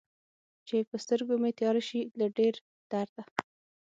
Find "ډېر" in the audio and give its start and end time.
2.37-2.53